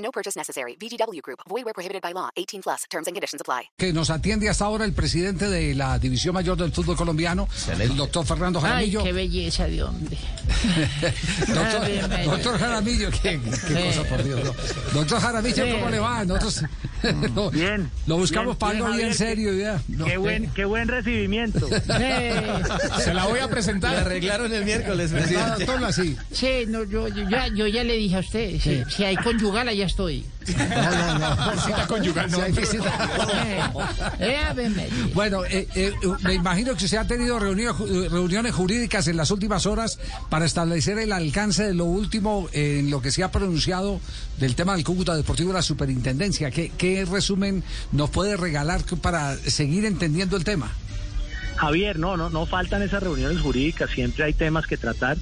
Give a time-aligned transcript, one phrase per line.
[0.00, 0.76] No purchase necessary.
[0.80, 1.40] VGW Group.
[1.46, 2.30] Void where prohibited by law.
[2.36, 2.84] 18 plus.
[2.90, 3.68] Terms and conditions apply.
[3.76, 7.46] Que nos atiende hasta ahora el presidente de la División Mayor del Fútbol Colombiano,
[7.78, 9.04] el doctor Fernando Ay, Jaramillo.
[9.04, 10.16] qué belleza de hombre.
[11.46, 12.26] doctor, Ay, ay, ay.
[12.26, 13.74] doctor Jaramillo, qué, qué Sí.
[13.98, 14.40] cosa por Dios.
[14.44, 14.54] no.
[14.94, 15.92] Doctor Jaramillo, ¿cómo Sí.
[15.92, 16.24] le va?
[16.24, 16.62] Nosotros
[17.34, 17.90] lo, Bien.
[18.06, 19.80] lo buscamos Bien, para algo bien, bien serio ya.
[19.88, 21.66] No, Qué buen, qué buen recibimiento.
[21.70, 22.62] Eh,
[23.02, 23.96] Se la voy a presentar.
[23.96, 25.64] arreglaron el miércoles, No, presidente.
[25.66, 26.16] doctor, así.
[26.32, 29.68] sí, no, yo, yo ya, yo ya le dije a usted, si, si hay conyugal,
[29.68, 30.24] allá estoy.
[30.56, 31.52] No, no, no.
[31.56, 32.36] Visita conyugal, no.
[32.38, 33.08] Si hay visita-
[34.20, 37.78] Eh, me- Bueno, eh, eh, me imagino que usted ha tenido reuniones,
[38.10, 43.00] reuniones jurídicas en las últimas horas para establecer el alcance de lo último en lo
[43.02, 44.00] que se ha pronunciado
[44.38, 46.50] del tema del Cúcuta Deportivo de la Superintendencia.
[46.50, 50.70] ¿Qué, qué resumen nos puede regalar para seguir entendiendo el tema?
[51.56, 55.18] Javier, no, no, no faltan esas reuniones jurídicas, siempre hay temas que tratar,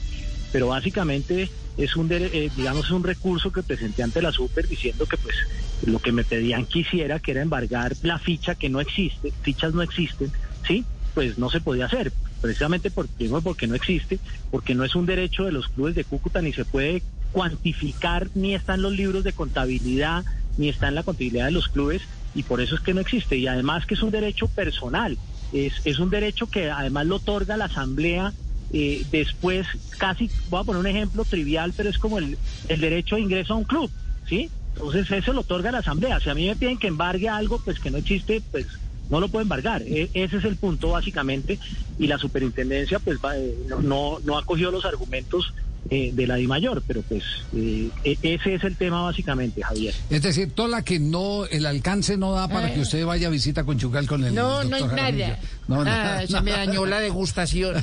[0.52, 5.16] pero básicamente es un, eh, digamos, un recurso que presenté ante la Super diciendo que
[5.16, 5.36] pues
[5.82, 9.82] lo que me pedían quisiera, que era embargar la ficha que no existe, fichas no
[9.82, 10.32] existen,
[10.66, 10.84] ¿sí?
[11.14, 14.18] Pues no se podía hacer, precisamente por, primero porque no existe,
[14.50, 18.54] porque no es un derecho de los clubes de Cúcuta, ni se puede cuantificar, ni
[18.54, 20.24] está en los libros de contabilidad,
[20.56, 22.02] ni está en la contabilidad de los clubes,
[22.34, 23.36] y por eso es que no existe.
[23.36, 25.16] Y además que es un derecho personal,
[25.52, 28.32] es, es un derecho que además lo otorga la Asamblea
[28.70, 29.66] eh, después,
[29.98, 32.38] casi, voy a poner un ejemplo trivial, pero es como el,
[32.68, 33.90] el derecho de ingreso a un club,
[34.28, 34.50] ¿sí?
[34.74, 36.20] Entonces eso lo otorga la Asamblea.
[36.20, 38.66] Si a mí me piden que embargue algo, pues que no existe, pues
[39.08, 39.82] no lo puedo embargar.
[39.82, 41.58] E- ese es el punto básicamente.
[41.98, 45.52] Y la superintendencia, pues va- eh, no, no, no ha cogido los argumentos
[45.90, 47.22] eh, de la Di Mayor, pero pues
[47.54, 49.94] eh, e- ese es el tema básicamente, Javier.
[50.10, 52.74] Es decir, toda la que no, el alcance no da para Eh.
[52.74, 55.26] que usted vaya a visita conyugal con el No, no hay Jaramillo.
[55.26, 55.38] nada.
[55.68, 57.76] No, Ah, nada, se me dañó la degustación.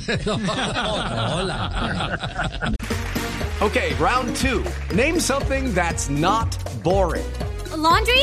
[3.62, 4.62] Okay, round two.
[4.94, 7.24] Name something that's not boring.
[7.72, 8.22] A laundry?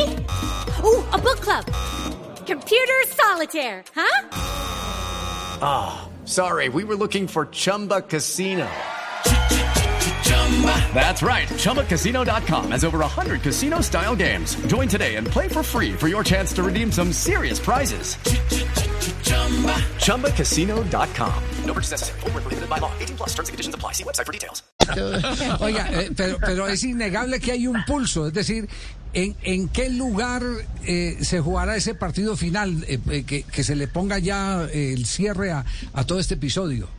[0.84, 1.66] Ooh, a book club.
[2.46, 4.22] Computer solitaire, huh?
[6.26, 8.68] Sorry, we were looking for Chumba Casino.
[10.94, 11.48] That's right.
[11.50, 14.56] ChumbaCasino.com has over 100 casino style games.
[14.68, 18.18] Join today and play for free for your chance to redeem some serious prizes.
[20.00, 21.34] ChumbaCasino.com.
[21.66, 22.20] No purchase necessary.
[22.22, 22.92] Where prohibited by law.
[23.00, 23.94] 18 plus terms and conditions apply.
[23.94, 24.64] See website for details.
[25.62, 28.68] Oiga, eh, pero, pero es innegable que hay un pulso, es decir,
[29.14, 30.44] ¿en, en qué lugar
[30.86, 32.84] eh, se jugará ese partido final?
[32.88, 36.90] Eh, eh, que, que se le ponga ya el cierre a, a todo este episodio.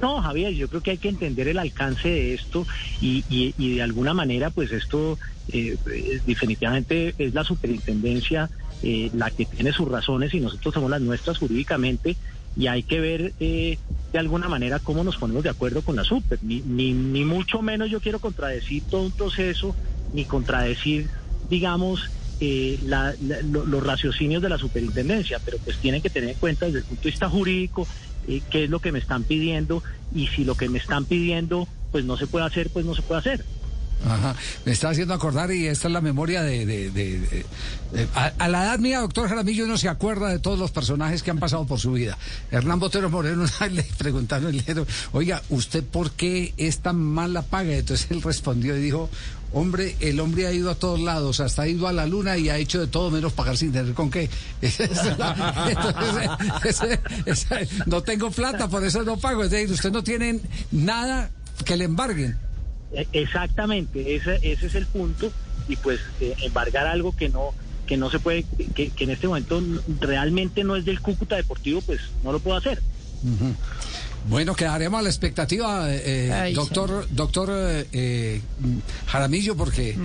[0.00, 2.66] No, Javier, yo creo que hay que entender el alcance de esto
[3.00, 5.18] y, y- y de alguna manera, pues esto
[5.48, 8.50] eh, eh, definitivamente es la superintendencia
[8.82, 12.16] eh, la que tiene sus razones y nosotros somos las nuestras jurídicamente
[12.56, 13.78] y hay que ver eh,
[14.12, 16.38] de alguna manera cómo nos ponemos de acuerdo con la super.
[16.42, 19.76] Ni, ni, ni mucho menos yo quiero contradecir todo un proceso
[20.12, 21.10] ni contradecir,
[21.48, 22.00] digamos,
[22.40, 26.36] eh, la- la- lo- los raciocinios de la superintendencia, pero pues tienen que tener en
[26.36, 27.88] cuenta desde el punto de vista jurídico
[28.28, 29.82] eh, qué es lo que me están pidiendo
[30.14, 33.02] y si lo que me están pidiendo pues no se puede hacer, pues no se
[33.02, 33.44] puede hacer.
[34.06, 34.34] Ajá.
[34.64, 37.44] Me está haciendo acordar y esta es la memoria de...
[38.14, 41.38] a, la edad mía, doctor Jaramillo, uno se acuerda de todos los personajes que han
[41.38, 42.18] pasado por su vida.
[42.50, 47.74] Hernán Botero Moreno le preguntaron, le dijeron, oiga, ¿usted por qué es tan mala paga?
[47.74, 49.08] Entonces él respondió y dijo,
[49.54, 52.50] hombre, el hombre ha ido a todos lados, hasta ha ido a la luna y
[52.50, 54.28] ha hecho de todo menos pagar sin tener con qué.
[57.26, 59.44] Entonces, no tengo plata, por eso no pago.
[59.44, 60.40] Es decir, usted no tiene
[60.72, 61.30] nada
[61.64, 62.36] que le embarguen.
[62.92, 65.32] Eh, Exactamente, ese, ese es el punto
[65.68, 67.50] y pues eh, embargar algo que no
[67.86, 68.44] que no se puede,
[68.74, 69.62] que, que en este momento
[70.00, 72.80] realmente no es del Cúcuta Deportivo, pues no lo puedo hacer.
[74.28, 78.40] Bueno, quedaremos a la expectativa, eh, Ay, doctor, doctor eh, eh,
[79.06, 79.98] Jaramillo, porque,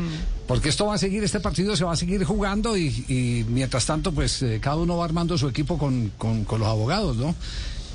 [0.46, 3.86] porque esto va a seguir, este partido se va a seguir jugando y, y mientras
[3.86, 7.34] tanto, pues eh, cada uno va armando su equipo con, con, con los abogados, ¿no?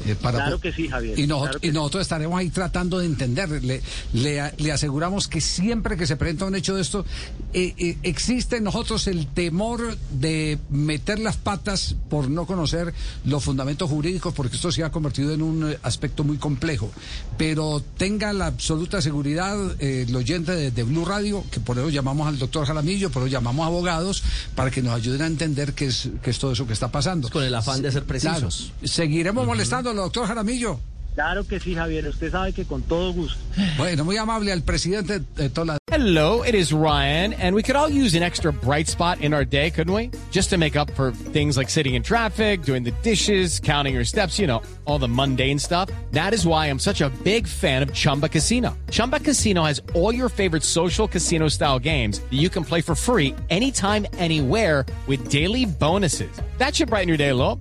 [0.06, 1.70] Eh, para Claro que sí, Javier, Y, claro sí.
[1.70, 3.48] nosotros estaremos ahí tratando de entender.
[3.62, 3.80] Le,
[4.12, 7.04] le, le aseguramos que siempre que se presenta un hecho de esto,
[7.52, 12.92] eh, eh, existe en nosotros el temor de meter las patas por no conocer
[13.24, 16.90] los fundamentos jurídicos, porque esto se ha convertido en un aspecto muy complejo.
[17.38, 21.88] Pero tenga la absoluta seguridad, eh, el oyente de, de Blue Radio, que por eso
[21.90, 24.22] llamamos al doctor Jaramillo, por eso llamamos a abogados,
[24.54, 27.28] para que nos ayuden a entender qué es, qué es todo eso que está pasando.
[27.30, 28.48] Con el afán de ser Claro.
[28.48, 28.72] precisos.
[28.84, 29.46] Seguiremos
[29.84, 30.80] molestándolo, doctor Jaramillo.
[31.14, 32.08] Claro que sí, Javier.
[32.08, 33.38] Usted sabe que con todo gusto.
[33.78, 35.78] Bueno, muy amable al presidente de toda la...
[35.86, 39.44] Hello, it is Ryan, and we could all use an extra bright spot in our
[39.44, 40.10] day, couldn't we?
[40.32, 44.04] Just to make up for things like sitting in traffic, doing the dishes, counting your
[44.04, 45.88] steps, you know, all the mundane stuff.
[46.10, 48.76] That is why I'm such a big fan of Chumba Casino.
[48.90, 52.96] Chumba Casino has all your favorite social casino style games that you can play for
[52.96, 56.42] free anytime, anywhere with daily bonuses.
[56.58, 57.60] That should brighten your day a little.